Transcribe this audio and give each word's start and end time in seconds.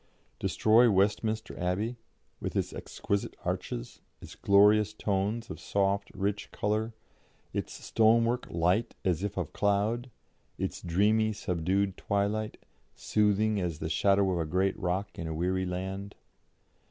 Destroy 0.39 0.89
Westminster 0.89 1.55
Abbey, 1.59 1.95
with 2.39 2.55
its 2.55 2.73
exquisite 2.73 3.35
arches, 3.45 4.01
its 4.19 4.33
glorious 4.33 4.93
tones 4.95 5.51
of 5.51 5.59
soft, 5.59 6.09
rich 6.15 6.49
colour, 6.51 6.95
its 7.53 7.73
stonework 7.85 8.49
light 8.49 8.95
as 9.05 9.21
if 9.21 9.37
of 9.37 9.53
cloud, 9.53 10.09
its 10.57 10.81
dreamy, 10.81 11.33
subdued 11.33 11.97
twilight, 11.97 12.57
soothing 12.95 13.59
as 13.61 13.77
the 13.77 13.89
'shadow 13.89 14.31
of 14.31 14.39
a 14.39 14.45
great 14.49 14.75
rock 14.79 15.19
in 15.19 15.27
a 15.27 15.35
weary 15.35 15.67
land'? 15.67 16.15